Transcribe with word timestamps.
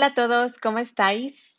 Hola 0.00 0.06
a 0.06 0.14
todos, 0.14 0.56
¿cómo 0.56 0.78
estáis? 0.78 1.58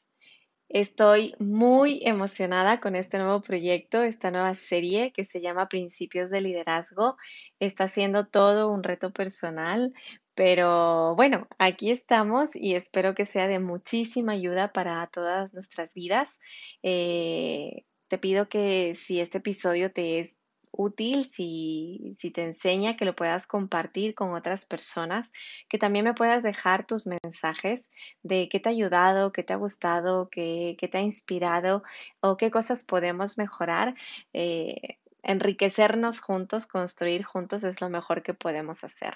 Estoy 0.68 1.36
muy 1.38 2.02
emocionada 2.04 2.80
con 2.80 2.96
este 2.96 3.20
nuevo 3.20 3.44
proyecto, 3.44 4.02
esta 4.02 4.32
nueva 4.32 4.56
serie 4.56 5.14
que 5.14 5.26
se 5.26 5.42
llama 5.42 5.70
Principios 5.70 6.32
de 6.32 6.42
Liderazgo. 6.42 7.18
Está 7.60 7.88
siendo 7.88 8.26
todo 8.26 8.72
un 8.72 8.82
reto 8.82 9.14
personal, 9.14 9.94
pero 10.34 11.16
bueno, 11.16 11.42
aquí 11.60 11.92
estamos 11.92 12.56
y 12.56 12.74
espero 12.74 13.14
que 13.14 13.26
sea 13.26 13.48
de 13.48 13.60
muchísima 13.60 14.32
ayuda 14.32 14.74
para 14.74 15.06
todas 15.14 15.54
nuestras 15.54 15.94
vidas. 15.94 16.40
Eh, 16.82 17.84
te 18.08 18.18
pido 18.18 18.50
que 18.50 18.96
si 18.96 19.20
este 19.20 19.38
episodio 19.38 19.92
te 19.92 20.18
es 20.20 20.34
útil, 20.72 21.26
si, 21.26 22.16
si 22.20 22.32
te 22.32 22.44
enseña, 22.44 22.98
que 22.98 23.06
lo 23.06 23.16
puedas 23.16 23.48
compartir 23.48 24.16
con 24.16 24.34
otras 24.34 24.66
personas, 24.66 25.32
que 25.70 25.78
también 25.78 26.06
me 26.06 26.14
puedas 26.14 26.44
dejar 26.44 26.86
tus 26.86 27.08
mensajes 27.08 27.92
de 28.24 28.50
qué 28.50 28.60
te 28.60 28.70
ha 28.70 28.72
ayudado, 28.72 29.32
qué 29.32 29.44
te 29.44 29.54
ha 29.54 29.58
gustado, 29.58 30.30
qué, 30.30 30.76
qué 30.80 30.88
te 30.88 30.98
ha 30.98 31.02
inspirado 31.02 31.84
o 32.22 32.38
qué 32.38 32.52
cosas 32.52 32.86
podemos 32.86 33.38
mejorar. 33.38 33.96
Eh, 34.34 34.98
enriquecernos 35.24 36.20
juntos, 36.20 36.66
construir 36.66 37.24
juntos 37.24 37.64
es 37.64 37.82
lo 37.82 37.90
mejor 37.90 38.24
que 38.24 38.34
podemos 38.34 38.84
hacer. 38.84 39.16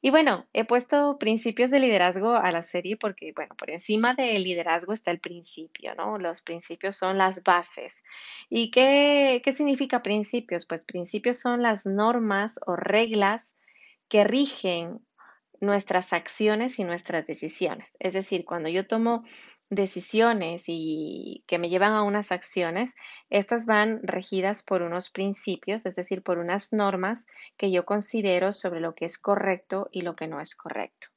Y 0.00 0.10
bueno, 0.10 0.46
he 0.52 0.64
puesto 0.64 1.18
principios 1.18 1.70
de 1.70 1.80
liderazgo 1.80 2.34
a 2.34 2.50
la 2.50 2.62
serie 2.62 2.96
porque, 2.96 3.32
bueno, 3.34 3.54
por 3.56 3.70
encima 3.70 4.14
del 4.14 4.42
liderazgo 4.42 4.92
está 4.92 5.10
el 5.10 5.20
principio, 5.20 5.94
¿no? 5.94 6.18
Los 6.18 6.42
principios 6.42 6.96
son 6.96 7.18
las 7.18 7.42
bases. 7.42 8.02
¿Y 8.48 8.70
qué, 8.70 9.40
qué 9.44 9.52
significa 9.52 10.02
principios? 10.02 10.66
Pues 10.66 10.84
principios 10.84 11.38
son 11.38 11.62
las 11.62 11.86
normas 11.86 12.60
o 12.66 12.76
reglas 12.76 13.54
que 14.08 14.24
rigen 14.24 15.00
nuestras 15.60 16.12
acciones 16.12 16.78
y 16.78 16.84
nuestras 16.84 17.26
decisiones. 17.26 17.96
Es 17.98 18.12
decir, 18.12 18.44
cuando 18.44 18.68
yo 18.68 18.86
tomo 18.86 19.24
decisiones 19.68 20.64
y 20.66 21.42
que 21.46 21.58
me 21.58 21.68
llevan 21.68 21.92
a 21.92 22.02
unas 22.02 22.32
acciones, 22.32 22.94
estas 23.30 23.66
van 23.66 24.00
regidas 24.02 24.62
por 24.62 24.82
unos 24.82 25.10
principios, 25.10 25.86
es 25.86 25.96
decir, 25.96 26.22
por 26.22 26.38
unas 26.38 26.72
normas 26.72 27.26
que 27.56 27.70
yo 27.70 27.84
considero 27.84 28.52
sobre 28.52 28.80
lo 28.80 28.94
que 28.94 29.06
es 29.06 29.18
correcto 29.18 29.88
y 29.90 30.02
lo 30.02 30.14
que 30.14 30.28
no 30.28 30.40
es 30.40 30.54
correcto. 30.54 31.08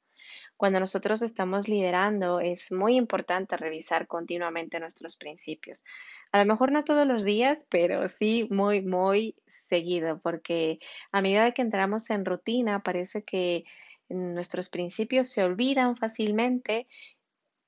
Cuando 0.56 0.78
nosotros 0.78 1.22
estamos 1.22 1.68
liderando 1.68 2.38
es 2.38 2.70
muy 2.70 2.96
importante 2.96 3.56
revisar 3.56 4.06
continuamente 4.06 4.78
nuestros 4.78 5.16
principios. 5.16 5.84
A 6.32 6.38
lo 6.38 6.44
mejor 6.44 6.70
no 6.70 6.84
todos 6.84 7.06
los 7.06 7.24
días, 7.24 7.66
pero 7.70 8.06
sí 8.08 8.46
muy, 8.50 8.82
muy 8.82 9.36
seguido, 9.46 10.20
porque 10.20 10.78
a 11.12 11.22
medida 11.22 11.52
que 11.52 11.62
entramos 11.62 12.10
en 12.10 12.26
rutina 12.26 12.82
parece 12.82 13.22
que 13.22 13.64
nuestros 14.10 14.68
principios 14.68 15.28
se 15.28 15.42
olvidan 15.44 15.96
fácilmente 15.96 16.88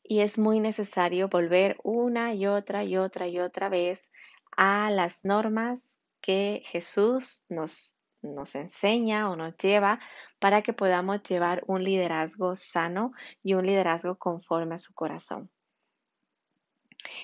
y 0.04 0.20
es 0.20 0.38
muy 0.38 0.60
necesario 0.60 1.28
volver 1.28 1.76
una 1.82 2.34
y 2.34 2.46
otra 2.46 2.84
y 2.84 2.96
otra 2.96 3.28
y 3.28 3.38
otra 3.38 3.68
vez 3.68 4.08
a 4.56 4.90
las 4.90 5.24
normas 5.24 5.98
que 6.20 6.62
Jesús 6.66 7.44
nos, 7.48 7.96
nos 8.22 8.54
enseña 8.54 9.30
o 9.30 9.36
nos 9.36 9.56
lleva 9.56 10.00
para 10.38 10.62
que 10.62 10.72
podamos 10.72 11.22
llevar 11.22 11.62
un 11.66 11.82
liderazgo 11.84 12.54
sano 12.56 13.12
y 13.42 13.54
un 13.54 13.66
liderazgo 13.66 14.16
conforme 14.16 14.76
a 14.76 14.78
su 14.78 14.94
corazón. 14.94 15.50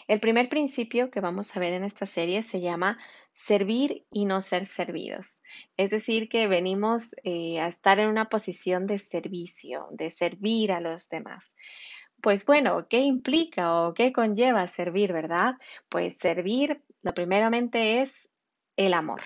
El 0.08 0.20
primer 0.20 0.48
principio 0.48 1.10
que 1.10 1.20
vamos 1.20 1.56
a 1.56 1.60
ver 1.60 1.72
en 1.72 1.84
esta 1.84 2.06
serie 2.06 2.42
se 2.42 2.60
llama 2.60 2.98
servir 3.32 4.04
y 4.10 4.24
no 4.24 4.40
ser 4.40 4.66
servidos. 4.66 5.40
Es 5.76 5.90
decir, 5.90 6.28
que 6.28 6.48
venimos 6.48 7.14
eh, 7.22 7.60
a 7.60 7.68
estar 7.68 8.00
en 8.00 8.08
una 8.08 8.28
posición 8.28 8.86
de 8.86 8.98
servicio, 8.98 9.86
de 9.92 10.10
servir 10.10 10.72
a 10.72 10.80
los 10.80 11.08
demás. 11.08 11.54
Pues 12.20 12.44
bueno, 12.46 12.86
¿qué 12.88 13.00
implica 13.00 13.82
o 13.82 13.94
qué 13.94 14.12
conlleva 14.12 14.66
servir, 14.68 15.12
verdad? 15.12 15.54
Pues 15.88 16.16
servir, 16.16 16.82
lo 17.02 17.14
primeramente 17.14 18.02
es 18.02 18.30
el 18.76 18.94
amor. 18.94 19.22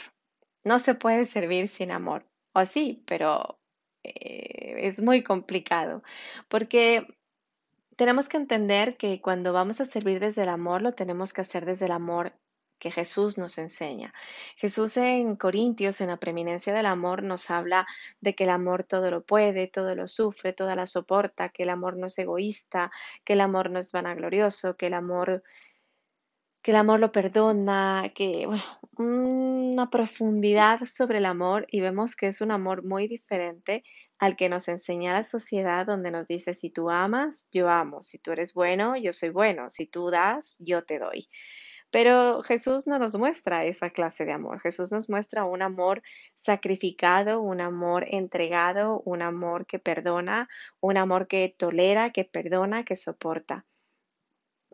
No 0.64 0.78
se 0.78 0.94
puede 0.94 1.24
servir 1.24 1.68
sin 1.68 1.90
amor. 1.90 2.26
O 2.54 2.64
sí, 2.66 3.02
pero 3.06 3.58
eh, 4.02 4.86
es 4.86 5.00
muy 5.02 5.22
complicado 5.22 6.02
porque 6.48 7.06
tenemos 7.96 8.28
que 8.28 8.36
entender 8.36 8.96
que 8.96 9.20
cuando 9.20 9.52
vamos 9.52 9.80
a 9.80 9.84
servir 9.84 10.20
desde 10.20 10.42
el 10.42 10.48
amor, 10.48 10.82
lo 10.82 10.92
tenemos 10.92 11.32
que 11.32 11.42
hacer 11.42 11.64
desde 11.64 11.86
el 11.86 11.92
amor 11.92 12.34
que 12.82 12.90
Jesús 12.90 13.38
nos 13.38 13.58
enseña. 13.58 14.12
Jesús 14.56 14.96
en 14.96 15.36
Corintios, 15.36 16.00
en 16.00 16.08
la 16.08 16.16
preeminencia 16.16 16.74
del 16.74 16.86
amor, 16.86 17.22
nos 17.22 17.48
habla 17.48 17.86
de 18.20 18.34
que 18.34 18.42
el 18.42 18.50
amor 18.50 18.82
todo 18.82 19.08
lo 19.12 19.22
puede, 19.24 19.68
todo 19.68 19.94
lo 19.94 20.08
sufre, 20.08 20.52
todo 20.52 20.74
lo 20.74 20.84
soporta, 20.86 21.50
que 21.50 21.62
el 21.62 21.70
amor 21.70 21.96
no 21.96 22.08
es 22.08 22.18
egoísta, 22.18 22.90
que 23.24 23.34
el 23.34 23.40
amor 23.40 23.70
no 23.70 23.78
es 23.78 23.92
vanaglorioso, 23.92 24.76
que 24.76 24.88
el 24.88 24.94
amor 24.94 25.44
que 26.60 26.72
el 26.72 26.76
amor 26.76 26.98
lo 27.00 27.12
perdona, 27.12 28.12
que 28.14 28.48
una 28.96 29.90
profundidad 29.90 30.80
sobre 30.84 31.18
el 31.18 31.26
amor 31.26 31.66
y 31.70 31.80
vemos 31.80 32.16
que 32.16 32.28
es 32.28 32.40
un 32.40 32.50
amor 32.50 32.84
muy 32.84 33.06
diferente 33.08 33.84
al 34.18 34.36
que 34.36 34.48
nos 34.48 34.68
enseña 34.68 35.12
la 35.12 35.24
sociedad 35.24 35.86
donde 35.86 36.10
nos 36.10 36.26
dice 36.26 36.54
si 36.54 36.70
tú 36.70 36.90
amas, 36.90 37.48
yo 37.52 37.68
amo, 37.68 38.02
si 38.02 38.18
tú 38.18 38.32
eres 38.32 38.54
bueno, 38.54 38.96
yo 38.96 39.12
soy 39.12 39.30
bueno, 39.30 39.70
si 39.70 39.86
tú 39.86 40.10
das, 40.10 40.56
yo 40.60 40.84
te 40.84 40.98
doy. 40.98 41.28
Pero 41.92 42.42
Jesús 42.42 42.86
no 42.86 42.98
nos 42.98 43.14
muestra 43.16 43.66
esa 43.66 43.90
clase 43.90 44.24
de 44.24 44.32
amor. 44.32 44.60
Jesús 44.60 44.90
nos 44.90 45.10
muestra 45.10 45.44
un 45.44 45.60
amor 45.60 46.02
sacrificado, 46.36 47.42
un 47.42 47.60
amor 47.60 48.06
entregado, 48.08 49.02
un 49.04 49.20
amor 49.20 49.66
que 49.66 49.78
perdona, 49.78 50.48
un 50.80 50.96
amor 50.96 51.28
que 51.28 51.54
tolera, 51.56 52.10
que 52.10 52.24
perdona, 52.24 52.84
que 52.84 52.96
soporta. 52.96 53.66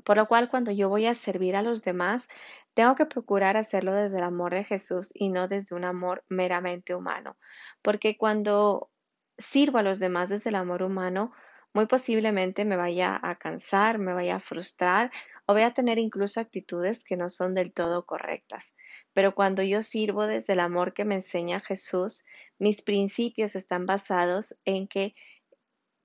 Por 0.05 0.17
lo 0.17 0.29
cual, 0.29 0.49
cuando 0.49 0.71
yo 0.71 0.89
voy 0.89 1.07
a 1.07 1.15
servir 1.15 1.57
a 1.57 1.63
los 1.63 1.83
demás, 1.83 2.29
tengo 2.73 2.95
que 2.95 3.07
procurar 3.07 3.57
hacerlo 3.57 3.93
desde 3.95 4.19
el 4.19 4.25
amor 4.25 4.55
de 4.55 4.63
Jesús 4.63 5.11
y 5.13 5.29
no 5.29 5.49
desde 5.49 5.75
un 5.75 5.85
amor 5.85 6.23
meramente 6.29 6.95
humano. 6.95 7.37
Porque 7.83 8.17
cuando 8.17 8.91
sirvo 9.39 9.79
a 9.79 9.83
los 9.83 9.99
demás 9.99 10.29
desde 10.29 10.51
el 10.51 10.57
amor 10.57 10.85
humano, 10.85 11.33
muy 11.75 11.87
posiblemente 11.87 12.65
me 12.65 12.77
vaya 12.77 13.19
a 13.23 13.37
cansar, 13.37 13.99
me 13.99 14.13
vaya 14.13 14.37
a 14.37 14.41
frustrar 14.41 15.11
o 15.47 15.53
voy 15.53 15.63
a 15.63 15.75
tener 15.75 15.99
incluso 15.99 16.41
actitudes 16.41 17.05
que 17.05 17.17
no 17.17 17.29
son 17.29 17.55
del 17.55 17.73
todo 17.73 18.05
correctas. 18.05 18.75
Pero 19.13 19.35
cuando 19.35 19.63
yo 19.63 19.83
sirvo 19.83 20.27
desde 20.27 20.55
el 20.55 20.61
amor 20.61 20.93
que 20.93 21.05
me 21.05 21.17
enseña 21.17 21.61
Jesús, 21.61 22.25
mis 22.59 22.83
principios 22.83 23.57
están 23.57 23.87
basados 23.87 24.55
en 24.65 24.89
que 24.89 25.15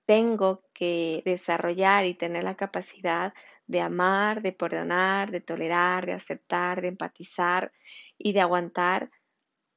tengo 0.06 0.63
que 0.73 1.22
desarrollar 1.25 2.06
y 2.06 2.13
tener 2.13 2.44
la 2.44 2.56
capacidad 2.56 3.34
de 3.68 3.81
amar, 3.81 4.41
de 4.41 4.52
perdonar, 4.52 5.31
de 5.31 5.41
tolerar, 5.41 6.06
de 6.06 6.13
aceptar, 6.13 6.81
de 6.81 6.90
empatizar 6.90 7.72
y 8.18 8.34
de 8.34 8.41
aguantar 8.41 9.09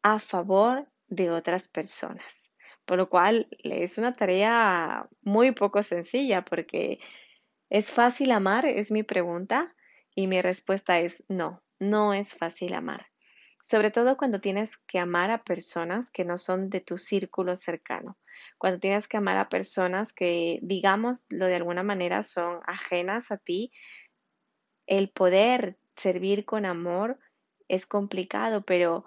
a 0.03 0.19
favor 0.19 0.89
de 1.09 1.31
otras 1.31 1.69
personas. 1.69 2.46
Por 2.87 2.99
lo 2.99 3.09
cual 3.11 3.49
es 3.59 3.99
una 3.99 4.13
tarea 4.13 5.09
muy 5.23 5.53
poco 5.53 5.83
sencilla 5.83 6.45
porque 6.45 7.01
¿es 7.69 7.93
fácil 7.93 8.31
amar? 8.31 8.65
Es 8.65 8.91
mi 8.91 9.03
pregunta 9.03 9.75
y 10.15 10.29
mi 10.29 10.41
respuesta 10.41 10.99
es 11.01 11.25
no, 11.29 11.63
no 11.79 12.15
es 12.15 12.35
fácil 12.35 12.75
amar. 12.75 13.07
Sobre 13.61 13.91
todo 13.91 14.17
cuando 14.17 14.41
tienes 14.41 14.77
que 14.87 15.01
amar 15.01 15.33
a 15.33 15.43
personas 15.43 16.11
que 16.13 16.25
no 16.25 16.39
son 16.39 16.71
de 16.71 16.81
tu 16.81 16.97
círculo 16.97 17.57
cercano. 17.57 18.17
Cuando 18.59 18.79
tienes 18.79 19.09
que 19.09 19.17
amar 19.17 19.37
a 19.39 19.49
personas 19.49 20.13
que, 20.13 20.61
digámoslo 20.63 21.47
de 21.47 21.57
alguna 21.57 21.83
manera, 21.83 22.23
son 22.23 22.61
ajenas 22.67 23.33
a 23.33 23.39
ti, 23.39 23.73
el 24.87 25.11
poder 25.11 25.79
servir 25.97 26.45
con 26.45 26.65
amor 26.65 27.19
es 27.69 27.87
complicado, 27.87 28.65
pero 28.65 29.05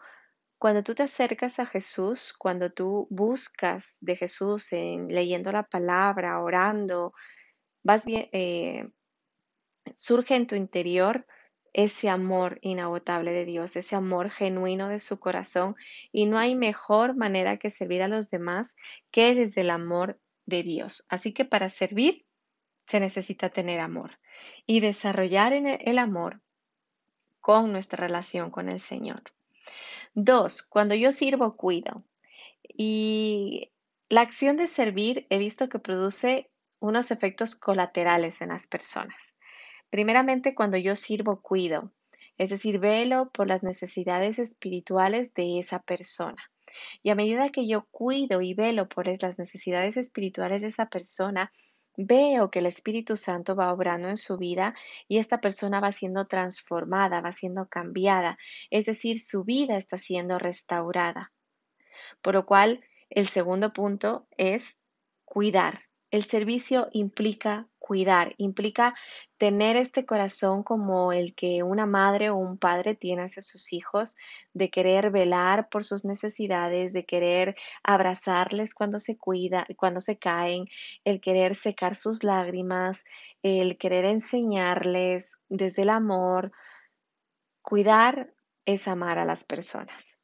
cuando 0.59 0.83
tú 0.83 0.93
te 0.93 1.03
acercas 1.03 1.57
a 1.59 1.65
Jesús, 1.65 2.33
cuando 2.37 2.69
tú 2.69 3.07
buscas 3.09 3.97
de 4.01 4.17
Jesús 4.17 4.73
en 4.73 5.07
leyendo 5.07 5.53
la 5.53 5.63
palabra, 5.63 6.41
orando, 6.41 7.13
eh, 8.05 8.89
surge 9.95 10.35
en 10.35 10.47
tu 10.47 10.55
interior 10.55 11.25
ese 11.71 12.09
amor 12.09 12.59
inagotable 12.61 13.31
de 13.31 13.45
Dios, 13.45 13.77
ese 13.77 13.95
amor 13.95 14.31
genuino 14.31 14.89
de 14.89 14.99
su 14.99 15.17
corazón 15.17 15.77
y 16.11 16.25
no 16.25 16.37
hay 16.37 16.55
mejor 16.55 17.15
manera 17.15 17.57
que 17.57 17.69
servir 17.69 18.01
a 18.01 18.09
los 18.09 18.29
demás 18.29 18.75
que 19.11 19.35
desde 19.35 19.61
el 19.61 19.69
amor 19.69 20.19
de 20.45 20.63
Dios. 20.63 21.05
Así 21.07 21.31
que 21.31 21.45
para 21.45 21.69
servir 21.69 22.25
se 22.85 22.99
necesita 22.99 23.49
tener 23.49 23.79
amor 23.79 24.19
y 24.65 24.81
desarrollar 24.81 25.53
el 25.53 25.99
amor 25.99 26.41
con 27.39 27.71
nuestra 27.71 28.05
relación 28.05 28.51
con 28.51 28.67
el 28.67 28.81
Señor. 28.81 29.23
Dos, 30.13 30.63
cuando 30.63 30.95
yo 30.95 31.11
sirvo, 31.11 31.55
cuido. 31.55 31.95
Y 32.63 33.71
la 34.09 34.21
acción 34.21 34.57
de 34.57 34.67
servir 34.67 35.27
he 35.29 35.37
visto 35.37 35.69
que 35.69 35.79
produce 35.79 36.49
unos 36.79 37.11
efectos 37.11 37.55
colaterales 37.55 38.41
en 38.41 38.49
las 38.49 38.67
personas. 38.67 39.35
Primeramente, 39.89 40.55
cuando 40.55 40.77
yo 40.77 40.95
sirvo, 40.95 41.41
cuido. 41.41 41.91
Es 42.37 42.49
decir, 42.49 42.79
velo 42.79 43.29
por 43.31 43.47
las 43.47 43.63
necesidades 43.63 44.39
espirituales 44.39 45.33
de 45.33 45.59
esa 45.59 45.79
persona. 45.79 46.41
Y 47.03 47.09
a 47.09 47.15
medida 47.15 47.49
que 47.49 47.67
yo 47.67 47.85
cuido 47.91 48.41
y 48.41 48.53
velo 48.53 48.87
por 48.87 49.07
las 49.07 49.37
necesidades 49.37 49.97
espirituales 49.97 50.61
de 50.61 50.69
esa 50.69 50.87
persona, 50.87 51.51
veo 52.05 52.49
que 52.49 52.59
el 52.59 52.65
Espíritu 52.65 53.17
Santo 53.17 53.55
va 53.55 53.73
obrando 53.73 54.07
en 54.07 54.15
su 54.15 54.37
vida 54.37 54.73
y 55.09 55.17
esta 55.17 55.41
persona 55.41 55.81
va 55.81 55.91
siendo 55.91 56.27
transformada, 56.27 57.19
va 57.19 57.33
siendo 57.33 57.67
cambiada, 57.67 58.37
es 58.69 58.85
decir, 58.85 59.21
su 59.21 59.43
vida 59.43 59.75
está 59.77 59.97
siendo 59.97 60.39
restaurada. 60.39 61.33
Por 62.21 62.35
lo 62.35 62.45
cual, 62.45 62.81
el 63.09 63.27
segundo 63.27 63.73
punto 63.73 64.27
es 64.37 64.77
cuidar. 65.25 65.81
El 66.09 66.23
servicio 66.23 66.87
implica 66.93 67.67
cuidar, 67.89 68.35
implica 68.37 68.93
tener 69.39 69.75
este 69.75 70.05
corazón 70.05 70.61
como 70.61 71.11
el 71.11 71.33
que 71.33 71.63
una 71.63 71.87
madre 71.87 72.29
o 72.29 72.35
un 72.35 72.59
padre 72.59 72.93
tiene 72.93 73.23
hacia 73.23 73.41
sus 73.41 73.73
hijos, 73.73 74.15
de 74.53 74.69
querer 74.69 75.09
velar 75.09 75.69
por 75.69 75.83
sus 75.83 76.05
necesidades, 76.05 76.93
de 76.93 77.03
querer 77.03 77.55
abrazarles 77.81 78.75
cuando 78.75 78.99
se 78.99 79.17
cuida, 79.17 79.65
cuando 79.75 80.01
se 80.01 80.19
caen, 80.19 80.67
el 81.03 81.19
querer 81.19 81.55
secar 81.55 81.95
sus 81.95 82.23
lágrimas, 82.23 83.03
el 83.41 83.79
querer 83.79 84.05
enseñarles 84.05 85.39
desde 85.47 85.81
el 85.81 85.89
amor. 85.89 86.51
Cuidar 87.63 88.31
es 88.65 88.87
amar 88.87 89.17
a 89.17 89.25
las 89.25 89.43
personas. 89.43 90.15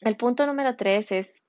El 0.00 0.16
punto 0.16 0.46
número 0.46 0.76
tres 0.76 1.12
es 1.12 1.42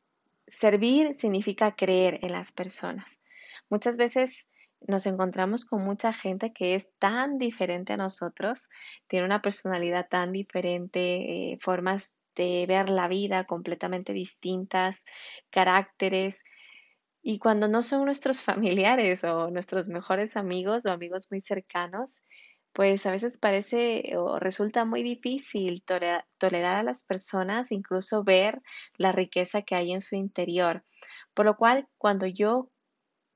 servir 0.49 1.15
significa 1.17 1.73
creer 1.73 2.19
en 2.21 2.33
las 2.33 2.51
personas. 2.51 3.21
Muchas 3.69 3.95
veces 3.95 4.45
nos 4.87 5.05
encontramos 5.05 5.65
con 5.65 5.83
mucha 5.83 6.13
gente 6.13 6.53
que 6.53 6.75
es 6.75 6.89
tan 6.99 7.37
diferente 7.37 7.93
a 7.93 7.97
nosotros, 7.97 8.69
tiene 9.07 9.25
una 9.25 9.41
personalidad 9.41 10.07
tan 10.09 10.31
diferente, 10.31 11.53
eh, 11.53 11.57
formas 11.59 12.13
de 12.35 12.65
ver 12.67 12.89
la 12.89 13.07
vida 13.07 13.45
completamente 13.45 14.13
distintas, 14.13 15.03
caracteres. 15.49 16.43
Y 17.21 17.39
cuando 17.39 17.67
no 17.67 17.83
son 17.83 18.05
nuestros 18.05 18.41
familiares 18.41 19.23
o 19.23 19.49
nuestros 19.51 19.87
mejores 19.87 20.37
amigos 20.37 20.85
o 20.85 20.91
amigos 20.91 21.27
muy 21.31 21.41
cercanos, 21.41 22.21
pues 22.73 23.05
a 23.05 23.11
veces 23.11 23.37
parece 23.37 24.17
o 24.17 24.37
resulta 24.37 24.83
muy 24.83 25.01
difícil 25.01 25.81
tolerar 25.83 26.75
a 26.75 26.83
las 26.83 27.05
personas, 27.05 27.71
incluso 27.71 28.25
ver 28.25 28.61
la 28.97 29.13
riqueza 29.13 29.61
que 29.61 29.75
hay 29.75 29.93
en 29.93 30.01
su 30.01 30.17
interior. 30.17 30.83
Por 31.33 31.45
lo 31.45 31.55
cual, 31.55 31.87
cuando 31.97 32.27
yo 32.27 32.69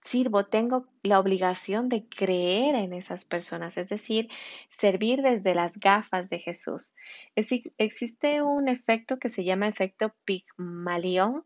sirvo, 0.02 0.46
tengo 0.46 0.88
la 1.04 1.20
obligación 1.20 1.90
de 1.90 2.08
creer 2.08 2.76
en 2.76 2.94
esas 2.94 3.26
personas, 3.26 3.78
es 3.78 3.90
decir, 3.90 4.30
servir 4.70 5.22
desde 5.22 5.56
las 5.56 5.78
gafas 5.80 6.30
de 6.30 6.40
Jesús. 6.40 6.94
existe 7.36 8.42
un 8.42 8.70
efecto 8.70 9.18
que 9.18 9.30
se 9.30 9.44
llama 9.44 9.68
efecto 9.68 10.14
Pigmalión, 10.26 11.46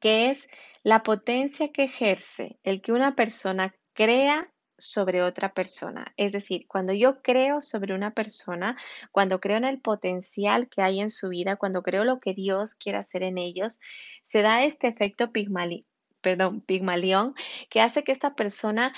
que 0.00 0.30
es 0.30 0.48
la 0.82 1.02
potencia 1.02 1.72
que 1.72 1.84
ejerce 1.84 2.58
el 2.62 2.80
que 2.80 2.92
una 2.92 3.14
persona 3.16 3.74
crea 3.92 4.52
sobre 4.78 5.22
otra 5.22 5.52
persona. 5.52 6.12
Es 6.16 6.32
decir, 6.32 6.66
cuando 6.66 6.92
yo 6.94 7.20
creo 7.22 7.60
sobre 7.60 7.94
una 7.94 8.12
persona, 8.12 8.76
cuando 9.12 9.40
creo 9.40 9.58
en 9.58 9.64
el 9.64 9.80
potencial 9.80 10.68
que 10.68 10.82
hay 10.82 11.00
en 11.00 11.10
su 11.10 11.28
vida, 11.28 11.56
cuando 11.56 11.82
creo 11.82 12.04
lo 12.04 12.18
que 12.20 12.34
Dios 12.34 12.74
quiere 12.74 12.98
hacer 12.98 13.22
en 13.22 13.36
ellos, 13.36 13.80
se 14.24 14.42
da 14.42 14.62
este 14.64 14.88
efecto 14.88 15.32
Pigmalión 15.32 15.84
perdón, 16.20 16.60
Pigmalión, 16.60 17.34
que 17.70 17.80
hace 17.80 18.04
que 18.04 18.12
esta 18.12 18.34
persona 18.34 18.94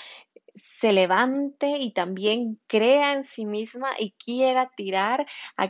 se 0.54 0.92
levante 0.92 1.78
y 1.78 1.92
también 1.92 2.60
crea 2.66 3.14
en 3.14 3.24
sí 3.24 3.46
misma 3.46 3.90
y 3.98 4.12
quiera 4.12 4.70
tirar 4.76 5.26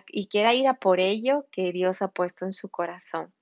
y 0.09 0.27
quiera 0.29 0.55
ir 0.55 0.67
a 0.67 0.75
por 0.75 1.01
ello 1.01 1.47
que 1.53 1.73
Dios 1.73 2.03
ha 2.03 2.09
puesto 2.09 2.45
en 2.45 2.53
su 2.53 2.69
corazón. 2.69 3.33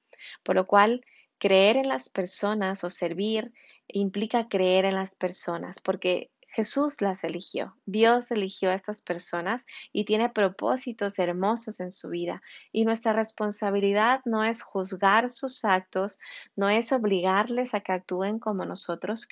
Por 0.43 0.57
lo 0.57 0.67
cual, 0.67 1.05
creer 1.39 1.77
en 1.77 1.89
las 1.89 2.11
personas 2.11 2.85
o 2.85 2.91
servir 2.91 3.53
implica 3.89 4.49
creer 4.49 4.85
en 4.85 4.95
las 4.95 5.15
personas, 5.15 5.81
porque 5.81 6.31
Jesús 6.52 7.00
las 7.00 7.23
eligió, 7.23 7.76
Dios 7.87 8.31
eligió 8.31 8.70
a 8.70 8.75
estas 8.75 9.02
personas 9.02 9.67
y 9.93 10.05
tiene 10.05 10.31
propósitos 10.31 11.19
hermosos 11.19 11.81
en 11.81 11.91
su 11.91 12.11
vida. 12.11 12.43
Y 12.73 12.85
nuestra 12.85 13.12
responsabilidad 13.12 14.20
no 14.25 14.44
es 14.44 14.62
juzgar 14.62 15.31
sus 15.31 15.64
actos, 15.64 16.19
no 16.56 16.69
es 16.69 16.93
obligarles 16.93 17.75
a 17.75 17.81
que 17.81 17.93
actúen 17.93 18.41
como 18.41 18.64
nosotros 18.64 19.29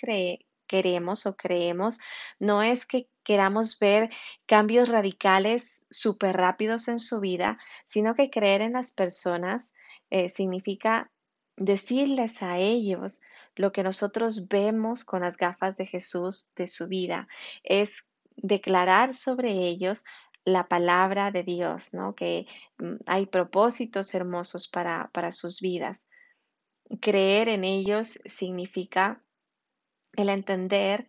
queremos 0.68 1.26
o 1.26 1.36
creemos, 1.36 1.98
no 2.38 2.62
es 2.62 2.86
que 2.86 3.08
queramos 3.24 3.78
ver 3.78 4.10
cambios 4.46 4.88
radicales 4.88 5.84
súper 5.90 6.36
rápidos 6.36 6.88
en 6.88 6.98
su 6.98 7.20
vida, 7.20 7.58
sino 7.86 8.14
que 8.14 8.30
creer 8.30 8.60
en 8.60 8.74
las 8.74 8.92
personas 8.92 9.72
eh, 10.10 10.28
significa 10.28 11.10
decirles 11.56 12.42
a 12.42 12.58
ellos 12.58 13.20
lo 13.58 13.72
que 13.72 13.82
nosotros 13.82 14.48
vemos 14.48 15.04
con 15.04 15.20
las 15.22 15.36
gafas 15.36 15.76
de 15.76 15.84
Jesús 15.84 16.50
de 16.56 16.68
su 16.68 16.88
vida, 16.88 17.28
es 17.64 18.04
declarar 18.36 19.14
sobre 19.14 19.68
ellos 19.68 20.04
la 20.44 20.68
palabra 20.68 21.30
de 21.30 21.42
Dios, 21.42 21.92
¿no? 21.92 22.14
Que 22.14 22.46
mm, 22.78 22.96
hay 23.06 23.26
propósitos 23.26 24.14
hermosos 24.14 24.68
para, 24.68 25.10
para 25.12 25.32
sus 25.32 25.60
vidas. 25.60 26.06
Creer 27.00 27.48
en 27.48 27.64
ellos 27.64 28.18
significa 28.24 29.22
el 30.14 30.30
entender 30.30 31.08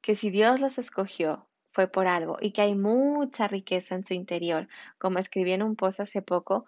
que 0.00 0.14
si 0.14 0.30
Dios 0.30 0.58
los 0.58 0.78
escogió, 0.78 1.46
fue 1.72 1.86
por 1.86 2.08
algo 2.08 2.36
y 2.40 2.52
que 2.52 2.62
hay 2.62 2.74
mucha 2.74 3.46
riqueza 3.46 3.94
en 3.94 4.04
su 4.04 4.14
interior. 4.14 4.68
Como 4.98 5.18
escribí 5.18 5.52
en 5.52 5.62
un 5.62 5.76
post 5.76 6.00
hace 6.00 6.22
poco, 6.22 6.66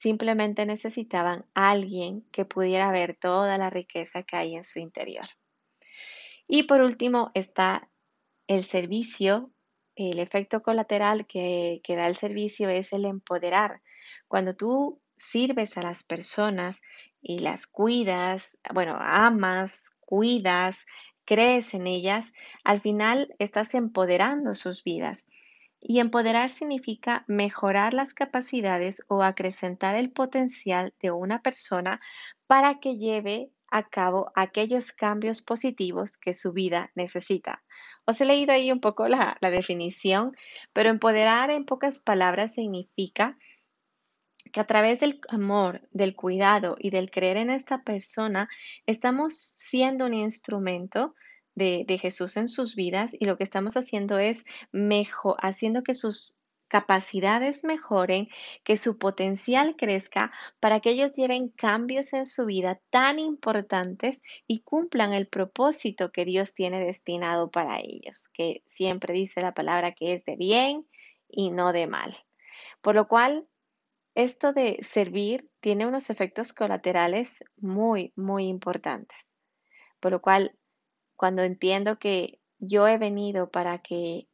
Simplemente 0.00 0.64
necesitaban 0.64 1.44
alguien 1.52 2.22
que 2.32 2.46
pudiera 2.46 2.90
ver 2.90 3.16
toda 3.20 3.58
la 3.58 3.68
riqueza 3.68 4.22
que 4.22 4.34
hay 4.34 4.56
en 4.56 4.64
su 4.64 4.78
interior. 4.78 5.28
Y 6.48 6.62
por 6.62 6.80
último 6.80 7.30
está 7.34 7.90
el 8.46 8.64
servicio. 8.64 9.50
El 9.94 10.18
efecto 10.18 10.62
colateral 10.62 11.26
que, 11.26 11.82
que 11.84 11.96
da 11.96 12.06
el 12.06 12.14
servicio 12.14 12.70
es 12.70 12.94
el 12.94 13.04
empoderar. 13.04 13.82
Cuando 14.26 14.56
tú 14.56 15.02
sirves 15.18 15.76
a 15.76 15.82
las 15.82 16.02
personas 16.02 16.80
y 17.20 17.40
las 17.40 17.66
cuidas, 17.66 18.58
bueno, 18.72 18.96
amas, 18.98 19.90
cuidas, 20.00 20.86
crees 21.26 21.74
en 21.74 21.86
ellas, 21.86 22.32
al 22.64 22.80
final 22.80 23.34
estás 23.38 23.74
empoderando 23.74 24.54
sus 24.54 24.82
vidas. 24.82 25.26
Y 25.80 26.00
empoderar 26.00 26.50
significa 26.50 27.24
mejorar 27.26 27.94
las 27.94 28.12
capacidades 28.14 29.02
o 29.08 29.22
acrecentar 29.22 29.96
el 29.96 30.10
potencial 30.10 30.92
de 31.00 31.10
una 31.10 31.42
persona 31.42 32.00
para 32.46 32.80
que 32.80 32.96
lleve 32.96 33.50
a 33.70 33.88
cabo 33.88 34.30
aquellos 34.34 34.92
cambios 34.92 35.42
positivos 35.42 36.18
que 36.18 36.34
su 36.34 36.52
vida 36.52 36.90
necesita. 36.94 37.62
Os 38.04 38.20
he 38.20 38.24
leído 38.24 38.52
ahí 38.52 38.70
un 38.72 38.80
poco 38.80 39.08
la, 39.08 39.36
la 39.40 39.50
definición, 39.50 40.36
pero 40.72 40.90
empoderar 40.90 41.50
en 41.50 41.64
pocas 41.64 42.00
palabras 42.00 42.54
significa 42.54 43.38
que 44.52 44.60
a 44.60 44.66
través 44.66 45.00
del 45.00 45.20
amor, 45.28 45.86
del 45.92 46.16
cuidado 46.16 46.76
y 46.78 46.90
del 46.90 47.10
creer 47.10 47.36
en 47.36 47.50
esta 47.50 47.82
persona, 47.82 48.48
estamos 48.86 49.38
siendo 49.38 50.06
un 50.06 50.14
instrumento 50.14 51.14
de, 51.54 51.98
Jesús 51.98 52.36
en 52.36 52.48
sus 52.48 52.74
vidas 52.74 53.10
y 53.12 53.26
lo 53.26 53.36
que 53.36 53.44
estamos 53.44 53.76
haciendo 53.76 54.18
es 54.18 54.44
mejor, 54.72 55.36
haciendo 55.40 55.82
que 55.82 55.94
sus 55.94 56.38
capacidades 56.68 57.64
mejoren, 57.64 58.28
que 58.62 58.76
su 58.76 58.96
potencial 58.96 59.74
crezca 59.76 60.32
para 60.60 60.78
que 60.80 60.90
ellos 60.90 61.12
lleven 61.14 61.48
cambios 61.48 62.12
en 62.12 62.24
su 62.24 62.46
vida 62.46 62.80
tan 62.90 63.18
importantes 63.18 64.22
y 64.46 64.60
cumplan 64.60 65.12
el 65.12 65.26
propósito 65.26 66.12
que 66.12 66.24
Dios 66.24 66.54
tiene 66.54 66.78
destinado 66.84 67.50
para 67.50 67.80
ellos, 67.80 68.28
que 68.32 68.62
siempre 68.66 69.12
dice 69.12 69.42
la 69.42 69.52
palabra 69.52 69.92
que 69.92 70.14
es 70.14 70.24
de 70.24 70.36
bien 70.36 70.86
y 71.28 71.50
no 71.50 71.72
de 71.72 71.88
mal. 71.88 72.16
Por 72.80 72.94
lo 72.94 73.08
cual, 73.08 73.46
esto 74.14 74.52
de 74.52 74.78
servir 74.82 75.50
tiene 75.60 75.86
unos 75.86 76.08
efectos 76.08 76.52
colaterales 76.52 77.42
muy, 77.56 78.12
muy 78.16 78.46
importantes. 78.46 79.28
Por 79.98 80.12
lo 80.12 80.22
cual, 80.22 80.56
cuando 81.20 81.42
entiendo 81.42 81.98
que 81.98 82.40
yo 82.60 82.88
he 82.88 82.96
venido 82.96 83.50
para 83.50 83.82
que 83.82 84.26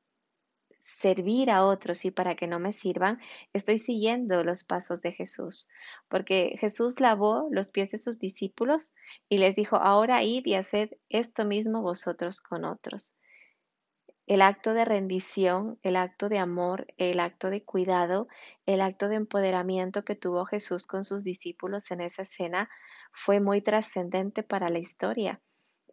servir 0.85 1.51
a 1.51 1.67
otros 1.67 2.05
y 2.05 2.13
para 2.13 2.37
que 2.37 2.47
no 2.47 2.61
me 2.61 2.71
sirvan, 2.71 3.19
estoy 3.53 3.79
siguiendo 3.79 4.45
los 4.45 4.63
pasos 4.63 5.03
de 5.03 5.11
Jesús, 5.11 5.69
porque 6.09 6.55
Jesús 6.61 7.01
lavó 7.01 7.49
los 7.51 7.73
pies 7.73 7.91
de 7.91 7.99
sus 7.99 8.21
discípulos 8.21 8.95
y 9.29 9.39
les 9.39 9.57
dijo, 9.57 9.75
ahora 9.75 10.23
id 10.23 10.47
y 10.47 10.55
haced 10.55 10.91
esto 11.09 11.45
mismo 11.45 11.83
vosotros 11.83 12.41
con 12.41 12.65
otros. 12.65 13.17
El 14.29 14.41
acto 14.41 14.73
de 14.73 14.85
rendición, 14.85 15.81
el 15.83 15.97
acto 15.97 16.29
de 16.29 16.39
amor, 16.39 16.87
el 16.99 17.19
acto 17.19 17.51
de 17.51 17.65
cuidado, 17.65 18.29
el 18.65 18.81
acto 18.81 19.09
de 19.09 19.17
empoderamiento 19.17 20.05
que 20.05 20.15
tuvo 20.15 20.45
Jesús 20.45 20.87
con 20.87 21.03
sus 21.03 21.25
discípulos 21.25 21.91
en 21.91 22.01
esa 22.01 22.23
escena 22.23 22.71
fue 23.11 23.41
muy 23.41 23.61
trascendente 23.61 24.45
para 24.45 24.69
la 24.69 24.79
historia 24.79 25.41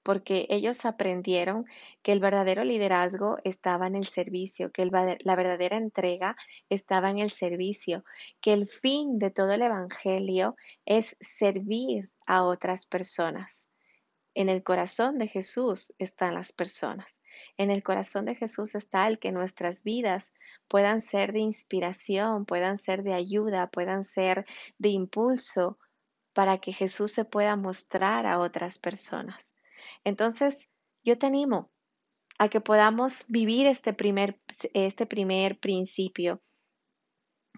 porque 0.03 0.45
ellos 0.49 0.85
aprendieron 0.85 1.65
que 2.03 2.11
el 2.11 2.19
verdadero 2.19 2.63
liderazgo 2.63 3.37
estaba 3.43 3.87
en 3.87 3.95
el 3.95 4.05
servicio, 4.05 4.71
que 4.71 4.85
la 4.85 5.35
verdadera 5.35 5.77
entrega 5.77 6.35
estaba 6.69 7.09
en 7.09 7.19
el 7.19 7.31
servicio, 7.31 8.03
que 8.41 8.53
el 8.53 8.67
fin 8.67 9.17
de 9.17 9.31
todo 9.31 9.53
el 9.53 9.61
Evangelio 9.61 10.55
es 10.85 11.15
servir 11.21 12.11
a 12.25 12.43
otras 12.43 12.85
personas. 12.85 13.69
En 14.35 14.49
el 14.49 14.63
corazón 14.63 15.17
de 15.19 15.27
Jesús 15.27 15.95
están 15.99 16.33
las 16.33 16.51
personas. 16.51 17.07
En 17.57 17.69
el 17.69 17.83
corazón 17.83 18.25
de 18.25 18.35
Jesús 18.35 18.73
está 18.73 19.07
el 19.07 19.19
que 19.19 19.31
nuestras 19.31 19.83
vidas 19.83 20.33
puedan 20.67 21.01
ser 21.01 21.33
de 21.33 21.39
inspiración, 21.39 22.45
puedan 22.45 22.77
ser 22.77 23.03
de 23.03 23.13
ayuda, 23.13 23.67
puedan 23.67 24.03
ser 24.03 24.45
de 24.79 24.89
impulso 24.89 25.77
para 26.33 26.57
que 26.57 26.73
Jesús 26.73 27.11
se 27.11 27.25
pueda 27.25 27.55
mostrar 27.55 28.25
a 28.25 28.39
otras 28.39 28.79
personas. 28.79 29.52
Entonces, 30.03 30.69
yo 31.03 31.17
te 31.17 31.27
animo 31.27 31.71
a 32.39 32.49
que 32.49 32.61
podamos 32.61 33.25
vivir 33.27 33.67
este 33.67 33.93
primer, 33.93 34.39
este 34.73 35.05
primer 35.05 35.59
principio 35.59 36.41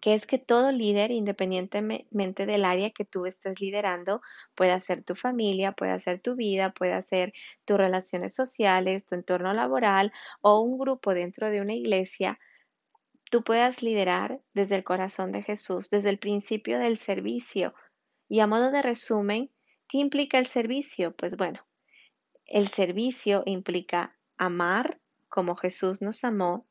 que 0.01 0.13
es 0.13 0.27
que 0.27 0.37
todo 0.37 0.71
líder, 0.71 1.11
independientemente 1.11 2.45
del 2.45 2.65
área 2.65 2.91
que 2.91 3.05
tú 3.05 3.25
estés 3.25 3.59
liderando, 3.59 4.21
puede 4.53 4.79
ser 4.79 5.03
tu 5.03 5.15
familia, 5.15 5.71
puede 5.71 5.99
ser 5.99 6.21
tu 6.21 6.35
vida, 6.35 6.71
puede 6.73 7.01
ser 7.01 7.33
tus 7.65 7.77
relaciones 7.77 8.35
sociales, 8.35 9.05
tu 9.05 9.15
entorno 9.15 9.53
laboral 9.53 10.11
o 10.41 10.61
un 10.61 10.77
grupo 10.77 11.13
dentro 11.13 11.49
de 11.49 11.61
una 11.61 11.73
iglesia, 11.73 12.39
tú 13.31 13.43
puedas 13.43 13.81
liderar 13.81 14.41
desde 14.53 14.75
el 14.75 14.83
corazón 14.83 15.31
de 15.31 15.41
Jesús, 15.41 15.89
desde 15.89 16.09
el 16.09 16.19
principio 16.19 16.77
del 16.77 16.97
servicio. 16.97 17.73
Y 18.27 18.41
a 18.41 18.47
modo 18.47 18.71
de 18.71 18.81
resumen, 18.81 19.49
¿qué 19.87 19.97
implica 19.97 20.37
el 20.37 20.45
servicio? 20.45 21.15
Pues 21.15 21.35
bueno, 21.35 21.65
el 22.45 22.67
servicio 22.67 23.43
implica 23.45 24.15
amar 24.37 24.99
como 25.29 25.55
Jesús 25.55 26.01
nos 26.01 26.23
amó, 26.23 26.65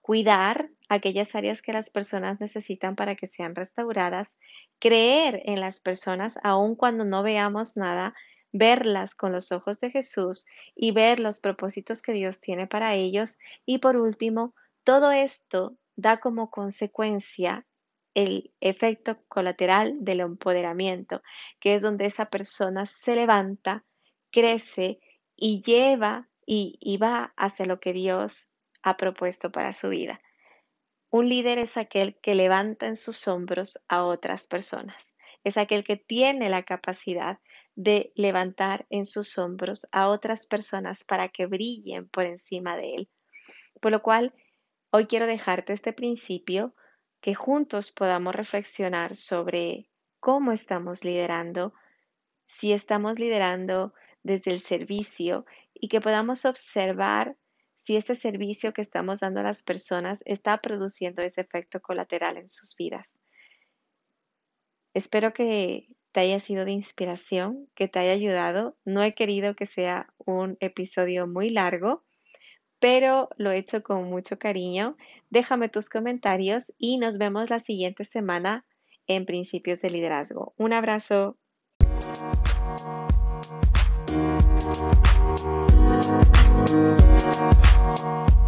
cuidar 0.00 0.70
aquellas 0.88 1.34
áreas 1.34 1.62
que 1.62 1.72
las 1.72 1.90
personas 1.90 2.40
necesitan 2.40 2.96
para 2.96 3.14
que 3.14 3.26
sean 3.26 3.54
restauradas, 3.54 4.36
creer 4.78 5.42
en 5.44 5.60
las 5.60 5.80
personas 5.80 6.34
aun 6.42 6.74
cuando 6.74 7.04
no 7.04 7.22
veamos 7.22 7.76
nada, 7.76 8.14
verlas 8.52 9.14
con 9.14 9.32
los 9.32 9.50
ojos 9.52 9.80
de 9.80 9.90
Jesús 9.90 10.46
y 10.74 10.92
ver 10.92 11.18
los 11.18 11.40
propósitos 11.40 12.02
que 12.02 12.12
Dios 12.12 12.40
tiene 12.40 12.66
para 12.66 12.94
ellos. 12.94 13.38
Y 13.64 13.78
por 13.78 13.96
último, 13.96 14.54
todo 14.84 15.10
esto 15.10 15.76
da 15.96 16.18
como 16.20 16.50
consecuencia 16.50 17.66
el 18.14 18.52
efecto 18.60 19.16
colateral 19.28 20.04
del 20.04 20.20
empoderamiento, 20.20 21.22
que 21.60 21.76
es 21.76 21.82
donde 21.82 22.06
esa 22.06 22.26
persona 22.26 22.84
se 22.84 23.14
levanta, 23.14 23.84
crece 24.30 25.00
y 25.44 25.60
lleva 25.60 26.28
y, 26.46 26.96
va 26.98 27.34
hacia 27.36 27.66
lo 27.66 27.80
que 27.80 27.92
Dios 27.92 28.48
ha 28.84 28.96
propuesto 28.96 29.50
para 29.50 29.72
su 29.72 29.88
vida. 29.88 30.20
Un 31.10 31.28
líder 31.28 31.58
es 31.58 31.76
aquel 31.76 32.16
que 32.22 32.36
levanta 32.36 32.86
en 32.86 32.94
sus 32.94 33.26
hombros 33.26 33.84
a 33.88 34.04
otras 34.04 34.46
personas. 34.46 35.16
Es 35.42 35.56
aquel 35.56 35.82
que 35.82 35.96
tiene 35.96 36.48
la 36.48 36.62
capacidad 36.62 37.40
de 37.74 38.12
levantar 38.14 38.86
en 38.88 39.04
sus 39.04 39.36
hombros 39.36 39.88
a 39.90 40.06
otras 40.06 40.46
personas 40.46 41.02
para 41.02 41.28
que 41.28 41.46
brillen 41.46 42.08
por 42.08 42.22
encima 42.22 42.76
de 42.76 42.94
él. 42.94 43.08
Por 43.80 43.90
lo 43.90 44.00
cual, 44.00 44.32
hoy 44.92 45.06
quiero 45.06 45.26
dejarte 45.26 45.72
este 45.72 45.92
principio, 45.92 46.72
que 47.20 47.34
juntos 47.34 47.90
podamos 47.90 48.32
reflexionar 48.36 49.16
sobre 49.16 49.90
cómo 50.20 50.52
estamos 50.52 51.02
liderando, 51.02 51.74
si 52.46 52.72
estamos 52.72 53.18
liderando 53.18 53.92
desde 54.22 54.52
el 54.52 54.60
servicio 54.60 55.44
y 55.74 55.88
que 55.88 56.00
podamos 56.00 56.44
observar 56.44 57.36
si 57.84 57.96
este 57.96 58.14
servicio 58.14 58.72
que 58.72 58.82
estamos 58.82 59.20
dando 59.20 59.40
a 59.40 59.44
las 59.44 59.62
personas 59.62 60.20
está 60.24 60.60
produciendo 60.60 61.22
ese 61.22 61.40
efecto 61.40 61.80
colateral 61.80 62.36
en 62.36 62.48
sus 62.48 62.76
vidas. 62.76 63.06
Espero 64.94 65.32
que 65.32 65.88
te 66.12 66.20
haya 66.20 66.38
sido 66.40 66.64
de 66.64 66.72
inspiración, 66.72 67.68
que 67.74 67.88
te 67.88 67.98
haya 67.98 68.12
ayudado. 68.12 68.76
No 68.84 69.02
he 69.02 69.14
querido 69.14 69.54
que 69.54 69.66
sea 69.66 70.12
un 70.18 70.56
episodio 70.60 71.26
muy 71.26 71.50
largo, 71.50 72.04
pero 72.78 73.30
lo 73.36 73.50
he 73.50 73.58
hecho 73.58 73.82
con 73.82 74.04
mucho 74.04 74.38
cariño. 74.38 74.96
Déjame 75.30 75.68
tus 75.68 75.88
comentarios 75.88 76.64
y 76.78 76.98
nos 76.98 77.16
vemos 77.16 77.48
la 77.48 77.60
siguiente 77.60 78.04
semana 78.04 78.66
en 79.06 79.24
Principios 79.24 79.80
de 79.80 79.90
Liderazgo. 79.90 80.52
Un 80.56 80.72
abrazo. 80.72 81.38
We'll 84.12 84.20
be 84.20 85.72
right. 87.94 88.41